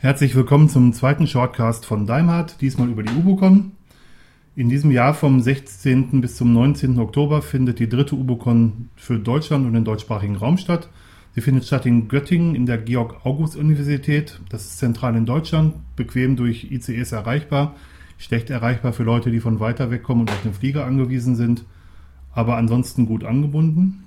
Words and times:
Herzlich 0.00 0.36
willkommen 0.36 0.68
zum 0.68 0.92
zweiten 0.92 1.26
Shortcast 1.26 1.84
von 1.84 2.06
Daimhardt, 2.06 2.60
diesmal 2.60 2.88
über 2.88 3.02
die 3.02 3.12
UBOCON. 3.12 3.72
In 4.54 4.68
diesem 4.68 4.92
Jahr 4.92 5.12
vom 5.12 5.40
16. 5.40 6.20
bis 6.20 6.36
zum 6.36 6.52
19. 6.52 7.00
Oktober 7.00 7.42
findet 7.42 7.80
die 7.80 7.88
dritte 7.88 8.14
UBOCON 8.14 8.90
für 8.94 9.18
Deutschland 9.18 9.66
und 9.66 9.72
den 9.72 9.84
deutschsprachigen 9.84 10.36
Raum 10.36 10.56
statt. 10.56 10.88
Sie 11.34 11.40
findet 11.40 11.64
statt 11.64 11.84
in 11.84 12.06
Göttingen 12.06 12.54
in 12.54 12.64
der 12.64 12.78
Georg-August-Universität. 12.78 14.40
Das 14.50 14.66
ist 14.66 14.78
zentral 14.78 15.16
in 15.16 15.26
Deutschland, 15.26 15.74
bequem 15.96 16.36
durch 16.36 16.70
ICEs 16.70 17.10
erreichbar, 17.10 17.74
schlecht 18.18 18.50
erreichbar 18.50 18.92
für 18.92 19.02
Leute, 19.02 19.32
die 19.32 19.40
von 19.40 19.58
weiter 19.58 19.90
weg 19.90 20.04
kommen 20.04 20.20
und 20.20 20.30
auf 20.30 20.42
den 20.42 20.54
Flieger 20.54 20.86
angewiesen 20.86 21.34
sind, 21.34 21.64
aber 22.32 22.56
ansonsten 22.56 23.04
gut 23.04 23.24
angebunden. 23.24 24.04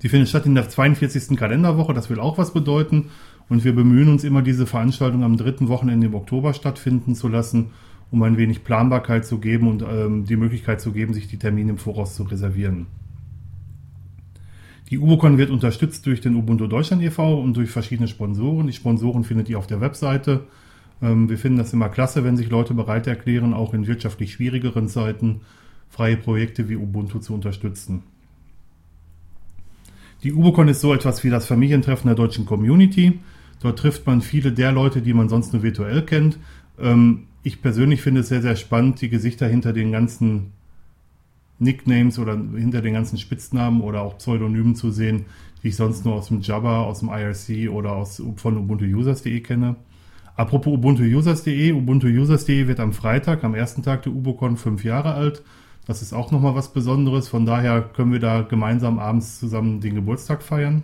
Sie 0.00 0.08
findet 0.08 0.28
statt 0.28 0.46
in 0.46 0.54
der 0.54 0.68
42. 0.68 1.36
Kalenderwoche, 1.36 1.92
das 1.92 2.08
will 2.08 2.20
auch 2.20 2.38
was 2.38 2.52
bedeuten. 2.52 3.06
Und 3.48 3.64
wir 3.64 3.74
bemühen 3.74 4.08
uns 4.08 4.24
immer, 4.24 4.42
diese 4.42 4.66
Veranstaltung 4.66 5.24
am 5.24 5.36
dritten 5.36 5.68
Wochenende 5.68 6.06
im 6.06 6.14
Oktober 6.14 6.54
stattfinden 6.54 7.14
zu 7.14 7.28
lassen, 7.28 7.70
um 8.10 8.22
ein 8.22 8.36
wenig 8.36 8.62
Planbarkeit 8.62 9.26
zu 9.26 9.38
geben 9.38 9.68
und 9.68 9.82
ähm, 9.82 10.24
die 10.24 10.36
Möglichkeit 10.36 10.80
zu 10.80 10.92
geben, 10.92 11.14
sich 11.14 11.28
die 11.28 11.38
Termine 11.38 11.70
im 11.70 11.78
Voraus 11.78 12.14
zu 12.14 12.24
reservieren. 12.24 12.86
Die 14.90 14.98
UBOCON 14.98 15.36
wird 15.36 15.50
unterstützt 15.50 16.06
durch 16.06 16.20
den 16.20 16.34
Ubuntu 16.34 16.66
Deutschland 16.66 17.02
e.V. 17.02 17.40
und 17.40 17.56
durch 17.56 17.70
verschiedene 17.70 18.08
Sponsoren. 18.08 18.66
Die 18.66 18.72
Sponsoren 18.72 19.24
findet 19.24 19.48
ihr 19.50 19.58
auf 19.58 19.66
der 19.66 19.80
Webseite. 19.80 20.44
Ähm, 21.02 21.28
wir 21.28 21.38
finden 21.38 21.58
das 21.58 21.72
immer 21.72 21.88
klasse, 21.88 22.24
wenn 22.24 22.36
sich 22.36 22.48
Leute 22.48 22.74
bereit 22.74 23.06
erklären, 23.06 23.52
auch 23.52 23.74
in 23.74 23.86
wirtschaftlich 23.86 24.32
schwierigeren 24.32 24.88
Zeiten 24.88 25.40
freie 25.90 26.16
Projekte 26.16 26.68
wie 26.68 26.76
Ubuntu 26.76 27.18
zu 27.18 27.34
unterstützen. 27.34 28.02
Die 30.22 30.32
UBOCON 30.32 30.68
ist 30.68 30.80
so 30.80 30.92
etwas 30.92 31.22
wie 31.22 31.30
das 31.30 31.46
Familientreffen 31.46 32.08
der 32.08 32.16
deutschen 32.16 32.44
Community. 32.44 33.20
Dort 33.60 33.78
trifft 33.78 34.06
man 34.06 34.20
viele 34.20 34.52
der 34.52 34.72
Leute, 34.72 35.00
die 35.00 35.14
man 35.14 35.28
sonst 35.28 35.52
nur 35.52 35.62
virtuell 35.62 36.02
kennt. 36.02 36.38
Ähm, 36.78 37.24
ich 37.42 37.62
persönlich 37.62 38.02
finde 38.02 38.20
es 38.20 38.28
sehr, 38.28 38.42
sehr 38.42 38.56
spannend, 38.56 39.00
die 39.00 39.08
Gesichter 39.08 39.46
hinter 39.46 39.72
den 39.72 39.92
ganzen 39.92 40.52
Nicknames 41.60 42.18
oder 42.18 42.36
hinter 42.36 42.82
den 42.82 42.94
ganzen 42.94 43.18
Spitznamen 43.18 43.80
oder 43.80 44.02
auch 44.02 44.18
Pseudonymen 44.18 44.74
zu 44.74 44.90
sehen, 44.90 45.26
die 45.62 45.68
ich 45.68 45.76
sonst 45.76 46.04
nur 46.04 46.14
aus 46.14 46.28
dem 46.28 46.40
Jabba, 46.40 46.82
aus 46.82 47.00
dem 47.00 47.08
IRC 47.08 47.70
oder 47.70 47.92
aus, 47.92 48.22
von 48.36 48.56
ubuntuusers.de 48.56 49.40
kenne. 49.40 49.76
Apropos 50.36 50.72
ubuntuusers.de, 50.72 51.72
ubuntuusers.de 51.72 52.68
wird 52.68 52.80
am 52.80 52.92
Freitag, 52.92 53.42
am 53.42 53.54
ersten 53.54 53.82
Tag 53.82 54.02
der 54.02 54.12
UBOCon 54.12 54.56
fünf 54.56 54.84
Jahre 54.84 55.14
alt. 55.14 55.42
Das 55.88 56.02
ist 56.02 56.12
auch 56.12 56.30
nochmal 56.30 56.54
was 56.54 56.74
Besonderes. 56.74 57.28
Von 57.28 57.46
daher 57.46 57.80
können 57.80 58.12
wir 58.12 58.20
da 58.20 58.42
gemeinsam 58.42 58.98
abends 58.98 59.40
zusammen 59.40 59.80
den 59.80 59.94
Geburtstag 59.94 60.42
feiern. 60.42 60.82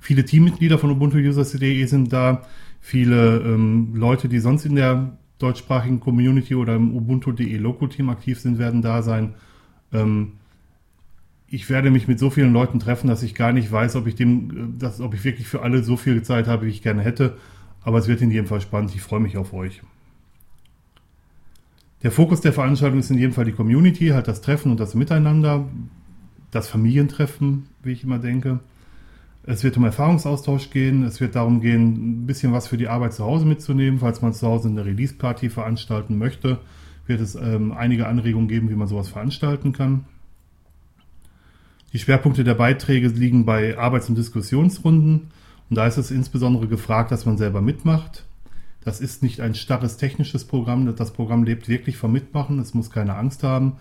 Viele 0.00 0.24
Teammitglieder 0.24 0.76
von 0.76 0.90
ubuntuusers.de 0.90 1.84
sind 1.86 2.12
da. 2.12 2.42
Viele 2.80 3.38
ähm, 3.38 3.94
Leute, 3.94 4.28
die 4.28 4.40
sonst 4.40 4.64
in 4.64 4.74
der 4.74 5.16
deutschsprachigen 5.38 6.00
Community 6.00 6.56
oder 6.56 6.74
im 6.74 6.96
ubuntu.de 6.96 7.56
Loco-Team 7.58 8.10
aktiv 8.10 8.40
sind, 8.40 8.58
werden 8.58 8.82
da 8.82 9.02
sein. 9.02 9.34
Ähm, 9.92 10.32
ich 11.46 11.70
werde 11.70 11.92
mich 11.92 12.08
mit 12.08 12.18
so 12.18 12.30
vielen 12.30 12.52
Leuten 12.52 12.80
treffen, 12.80 13.06
dass 13.06 13.22
ich 13.22 13.36
gar 13.36 13.52
nicht 13.52 13.70
weiß, 13.70 13.94
ob 13.94 14.08
ich 14.08 14.16
dem, 14.16 14.50
äh, 14.50 14.78
dass, 14.80 15.00
ob 15.00 15.14
ich 15.14 15.22
wirklich 15.22 15.46
für 15.46 15.62
alle 15.62 15.84
so 15.84 15.96
viel 15.96 16.22
Zeit 16.22 16.48
habe, 16.48 16.66
wie 16.66 16.70
ich 16.70 16.82
gerne 16.82 17.02
hätte. 17.02 17.36
Aber 17.82 17.98
es 17.98 18.08
wird 18.08 18.20
in 18.20 18.32
jedem 18.32 18.46
Fall 18.46 18.60
spannend. 18.60 18.92
Ich 18.96 19.00
freue 19.00 19.20
mich 19.20 19.36
auf 19.36 19.52
euch. 19.52 19.80
Der 22.02 22.12
Fokus 22.12 22.40
der 22.40 22.52
Veranstaltung 22.52 23.00
ist 23.00 23.10
in 23.10 23.18
jedem 23.18 23.32
Fall 23.32 23.44
die 23.44 23.52
Community, 23.52 24.08
halt 24.08 24.28
das 24.28 24.40
Treffen 24.40 24.70
und 24.70 24.78
das 24.78 24.94
Miteinander, 24.94 25.66
das 26.50 26.68
Familientreffen, 26.68 27.66
wie 27.82 27.92
ich 27.92 28.04
immer 28.04 28.18
denke. 28.18 28.60
Es 29.50 29.64
wird 29.64 29.78
um 29.78 29.84
Erfahrungsaustausch 29.84 30.68
gehen. 30.70 31.04
Es 31.04 31.20
wird 31.20 31.34
darum 31.34 31.62
gehen, 31.62 32.22
ein 32.22 32.26
bisschen 32.26 32.52
was 32.52 32.68
für 32.68 32.76
die 32.76 32.88
Arbeit 32.88 33.14
zu 33.14 33.24
Hause 33.24 33.46
mitzunehmen. 33.46 33.98
Falls 33.98 34.20
man 34.20 34.34
zu 34.34 34.46
Hause 34.46 34.68
eine 34.68 34.84
Release-Party 34.84 35.48
veranstalten 35.48 36.18
möchte, 36.18 36.58
wird 37.06 37.20
es 37.20 37.34
ähm, 37.34 37.72
einige 37.72 38.06
Anregungen 38.06 38.48
geben, 38.48 38.68
wie 38.68 38.74
man 38.74 38.88
sowas 38.88 39.08
veranstalten 39.08 39.72
kann. 39.72 40.04
Die 41.94 41.98
Schwerpunkte 41.98 42.44
der 42.44 42.54
Beiträge 42.54 43.08
liegen 43.08 43.46
bei 43.46 43.78
Arbeits- 43.78 44.10
und 44.10 44.18
Diskussionsrunden. 44.18 45.30
Und 45.70 45.76
da 45.76 45.86
ist 45.86 45.96
es 45.96 46.10
insbesondere 46.10 46.68
gefragt, 46.68 47.10
dass 47.10 47.24
man 47.24 47.38
selber 47.38 47.62
mitmacht. 47.62 48.26
Das 48.80 49.00
ist 49.00 49.22
nicht 49.22 49.40
ein 49.40 49.54
starres 49.54 49.96
technisches 49.96 50.44
Programm. 50.44 50.94
Das 50.96 51.12
Programm 51.12 51.44
lebt 51.44 51.68
wirklich 51.68 51.96
vom 51.96 52.12
Mitmachen. 52.12 52.58
Es 52.58 52.74
muss 52.74 52.90
keine 52.90 53.16
Angst 53.16 53.42
haben. 53.42 53.76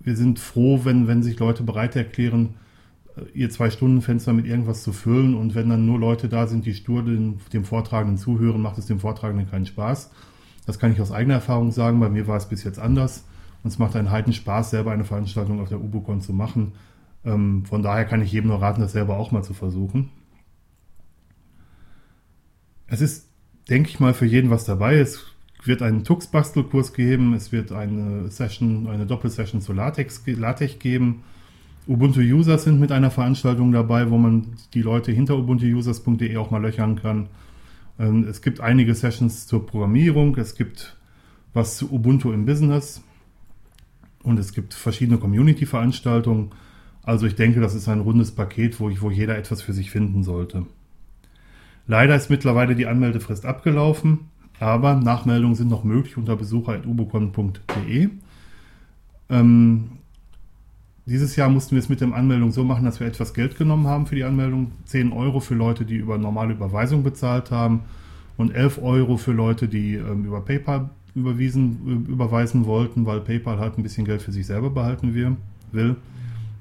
Wir 0.00 0.16
sind 0.16 0.38
froh, 0.38 0.80
wenn, 0.84 1.08
wenn 1.08 1.22
sich 1.22 1.38
Leute 1.38 1.62
bereit 1.62 1.96
erklären, 1.96 2.54
ihr 3.34 3.50
Zwei-Stunden-Fenster 3.50 4.32
mit 4.32 4.46
irgendwas 4.46 4.82
zu 4.82 4.92
füllen 4.92 5.34
und 5.34 5.54
wenn 5.54 5.70
dann 5.70 5.86
nur 5.86 5.98
Leute 5.98 6.28
da 6.28 6.46
sind, 6.46 6.66
die 6.66 6.74
stur 6.74 7.02
dem, 7.02 7.38
dem 7.52 7.64
Vortragenden 7.64 8.18
zuhören, 8.18 8.60
macht 8.60 8.78
es 8.78 8.86
dem 8.86 9.00
Vortragenden 9.00 9.50
keinen 9.50 9.66
Spaß. 9.66 10.10
Das 10.66 10.78
kann 10.78 10.92
ich 10.92 11.00
aus 11.00 11.12
eigener 11.12 11.34
Erfahrung 11.34 11.70
sagen. 11.72 12.00
Bei 12.00 12.08
mir 12.08 12.26
war 12.26 12.36
es 12.36 12.48
bis 12.48 12.64
jetzt 12.64 12.78
anders. 12.78 13.24
Und 13.62 13.70
es 13.70 13.78
macht 13.78 13.96
einen 13.96 14.10
heiden 14.10 14.32
Spaß, 14.32 14.70
selber 14.70 14.92
eine 14.92 15.04
Veranstaltung 15.04 15.60
auf 15.60 15.68
der 15.68 15.80
UBOCon 15.80 16.20
zu 16.20 16.32
machen. 16.32 16.72
Ähm, 17.24 17.64
von 17.64 17.82
daher 17.82 18.04
kann 18.04 18.20
ich 18.20 18.32
jedem 18.32 18.48
nur 18.50 18.60
raten, 18.60 18.80
das 18.80 18.92
selber 18.92 19.16
auch 19.16 19.32
mal 19.32 19.42
zu 19.42 19.54
versuchen. 19.54 20.10
Es 22.86 23.00
ist, 23.00 23.28
denke 23.68 23.90
ich 23.90 24.00
mal, 24.00 24.14
für 24.14 24.26
jeden 24.26 24.50
was 24.50 24.64
dabei. 24.64 24.96
Es 24.96 25.26
wird 25.64 25.82
einen 25.82 26.04
Tux-Bastelkurs 26.04 26.92
geben. 26.92 27.34
Es 27.34 27.52
wird 27.52 27.72
eine 27.72 28.30
Session, 28.30 28.86
eine 28.88 29.06
Doppelsession 29.06 29.60
zu 29.60 29.72
Latex, 29.72 30.22
Latex 30.26 30.78
geben 30.78 31.22
Ubuntu-Users 31.88 32.64
sind 32.64 32.80
mit 32.80 32.90
einer 32.90 33.10
Veranstaltung 33.10 33.70
dabei, 33.70 34.10
wo 34.10 34.18
man 34.18 34.48
die 34.74 34.82
Leute 34.82 35.12
hinter 35.12 35.36
ubuntuusers.de 35.36 36.36
auch 36.36 36.50
mal 36.50 36.60
löchern 36.60 36.96
kann. 36.96 37.28
Ähm, 37.98 38.26
es 38.28 38.42
gibt 38.42 38.60
einige 38.60 38.94
Sessions 38.94 39.46
zur 39.46 39.66
Programmierung, 39.66 40.36
es 40.36 40.56
gibt 40.56 40.96
was 41.54 41.76
zu 41.76 41.90
Ubuntu 41.92 42.32
im 42.32 42.44
Business 42.44 43.02
und 44.22 44.38
es 44.38 44.52
gibt 44.52 44.74
verschiedene 44.74 45.18
Community-Veranstaltungen. 45.18 46.50
Also 47.02 47.26
ich 47.26 47.36
denke, 47.36 47.60
das 47.60 47.74
ist 47.74 47.88
ein 47.88 48.00
rundes 48.00 48.32
Paket, 48.32 48.80
wo, 48.80 48.90
ich, 48.90 49.00
wo 49.00 49.10
jeder 49.10 49.38
etwas 49.38 49.62
für 49.62 49.72
sich 49.72 49.92
finden 49.92 50.24
sollte. 50.24 50.66
Leider 51.86 52.16
ist 52.16 52.30
mittlerweile 52.30 52.74
die 52.74 52.86
Anmeldefrist 52.86 53.46
abgelaufen, 53.46 54.30
aber 54.58 54.94
Nachmeldungen 54.94 55.54
sind 55.54 55.68
noch 55.68 55.84
möglich 55.84 56.16
unter 56.16 56.36
besucher.ubocon.de. 56.36 58.08
Ähm, 59.28 59.84
dieses 61.04 61.36
Jahr 61.36 61.48
mussten 61.48 61.76
wir 61.76 61.78
es 61.78 61.88
mit 61.88 62.00
der 62.00 62.12
Anmeldung 62.12 62.50
so 62.50 62.64
machen, 62.64 62.84
dass 62.84 62.98
wir 62.98 63.06
etwas 63.06 63.32
Geld 63.32 63.56
genommen 63.56 63.86
haben 63.86 64.06
für 64.06 64.16
die 64.16 64.24
Anmeldung. 64.24 64.72
10 64.86 65.12
Euro 65.12 65.38
für 65.38 65.54
Leute, 65.54 65.84
die 65.84 65.94
über 65.94 66.18
normale 66.18 66.54
Überweisung 66.54 67.04
bezahlt 67.04 67.52
haben 67.52 67.82
und 68.36 68.52
11 68.52 68.82
Euro 68.82 69.16
für 69.16 69.32
Leute, 69.32 69.68
die 69.68 69.94
ähm, 69.94 70.24
über 70.24 70.40
PayPal 70.40 70.90
überwiesen, 71.14 72.06
überweisen 72.08 72.66
wollten, 72.66 73.06
weil 73.06 73.20
PayPal 73.20 73.58
halt 73.58 73.78
ein 73.78 73.82
bisschen 73.82 74.04
Geld 74.04 74.20
für 74.20 74.32
sich 74.32 74.46
selber 74.46 74.70
behalten 74.70 75.14
will. 75.72 75.96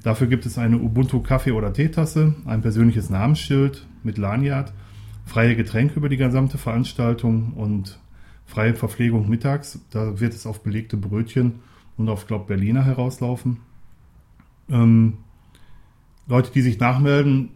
Dafür 0.04 0.28
gibt 0.28 0.46
es 0.46 0.58
eine 0.58 0.78
Ubuntu 0.78 1.20
Kaffee- 1.22 1.52
oder 1.52 1.74
Teetasse, 1.74 2.36
ein 2.46 2.62
persönliches 2.62 3.10
Namensschild 3.10 3.86
mit 4.04 4.18
Lanyard, 4.18 4.72
freie 5.26 5.56
Getränke 5.56 5.96
über 5.96 6.10
die 6.10 6.18
gesamte 6.18 6.58
Veranstaltung 6.58 7.54
und 7.54 8.00
freie 8.46 8.76
Verpflegung 8.76 9.28
mittags. 9.28 9.80
Da 9.92 10.20
wird 10.20 10.34
es 10.34 10.46
auf 10.46 10.64
belegte 10.64 10.98
Brötchen 10.98 11.60
und 11.98 12.10
auf, 12.10 12.28
glaube 12.28 12.46
Berliner 12.46 12.86
herauslaufen. 12.86 13.58
Ähm, 14.70 15.18
Leute, 16.28 16.52
die 16.52 16.62
sich 16.62 16.80
nachmelden, 16.80 17.50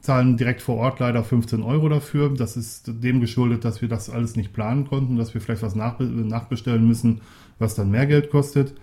zahlen 0.00 0.36
direkt 0.36 0.60
vor 0.60 0.76
Ort 0.76 1.00
leider 1.00 1.24
15 1.24 1.62
Euro 1.62 1.88
dafür. 1.88 2.34
Das 2.34 2.56
ist 2.56 3.02
dem 3.02 3.20
geschuldet, 3.20 3.64
dass 3.64 3.80
wir 3.80 3.88
das 3.88 4.10
alles 4.10 4.36
nicht 4.36 4.52
planen 4.52 4.86
konnten, 4.86 5.16
dass 5.16 5.32
wir 5.32 5.40
vielleicht 5.40 5.62
was 5.62 5.74
nachbe 5.74 6.04
nachbestellen 6.04 6.86
müssen, 6.86 7.22
was 7.58 7.74
dann 7.74 7.90
mehr 7.90 8.06
Geld 8.06 8.30
kostet. 8.30 8.74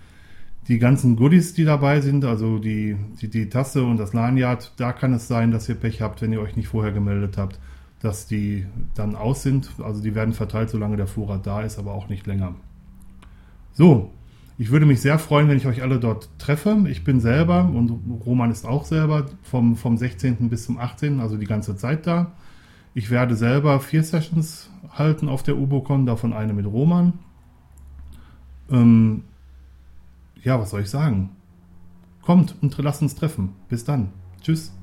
Die 0.67 0.79
ganzen 0.79 1.15
Goodies, 1.15 1.53
die 1.53 1.65
dabei 1.65 2.01
sind, 2.01 2.23
also 2.23 2.59
die, 2.59 2.95
die, 3.19 3.29
die 3.29 3.49
Tasse 3.49 3.83
und 3.83 3.97
das 3.97 4.13
Lanyard, 4.13 4.73
da 4.77 4.93
kann 4.93 5.13
es 5.13 5.27
sein, 5.27 5.51
dass 5.51 5.69
ihr 5.69 5.75
Pech 5.75 6.01
habt, 6.01 6.21
wenn 6.21 6.33
ihr 6.33 6.41
euch 6.41 6.55
nicht 6.55 6.67
vorher 6.67 6.91
gemeldet 6.91 7.37
habt, 7.37 7.59
dass 8.01 8.27
die 8.27 8.65
dann 8.95 9.15
aus 9.15 9.43
sind. 9.43 9.69
Also 9.83 10.01
die 10.01 10.15
werden 10.15 10.33
verteilt, 10.33 10.69
solange 10.69 10.97
der 10.97 11.07
Vorrat 11.07 11.45
da 11.45 11.61
ist, 11.61 11.77
aber 11.79 11.93
auch 11.93 12.09
nicht 12.09 12.27
länger. 12.27 12.55
So, 13.73 14.11
ich 14.57 14.71
würde 14.71 14.85
mich 14.85 15.01
sehr 15.01 15.17
freuen, 15.17 15.47
wenn 15.47 15.57
ich 15.57 15.67
euch 15.67 15.81
alle 15.81 15.99
dort 15.99 16.29
treffe. 16.37 16.85
Ich 16.87 17.03
bin 17.03 17.19
selber 17.19 17.65
und 17.65 17.99
Roman 18.25 18.51
ist 18.51 18.65
auch 18.65 18.85
selber 18.85 19.25
vom, 19.43 19.75
vom 19.75 19.97
16. 19.97 20.49
bis 20.49 20.65
zum 20.65 20.77
18., 20.77 21.19
also 21.19 21.37
die 21.37 21.45
ganze 21.45 21.75
Zeit 21.75 22.05
da. 22.05 22.33
Ich 22.93 23.09
werde 23.09 23.35
selber 23.35 23.79
vier 23.79 24.03
Sessions 24.03 24.69
halten 24.91 25.29
auf 25.29 25.43
der 25.43 25.57
UboCon, 25.57 26.05
davon 26.05 26.33
eine 26.33 26.53
mit 26.53 26.65
Roman. 26.65 27.13
Ähm, 28.69 29.23
ja, 30.43 30.59
was 30.59 30.71
soll 30.71 30.81
ich 30.81 30.89
sagen? 30.89 31.29
Kommt 32.21 32.55
und 32.61 32.77
lasst 32.77 33.01
uns 33.01 33.15
treffen. 33.15 33.53
Bis 33.69 33.85
dann. 33.85 34.09
Tschüss. 34.41 34.73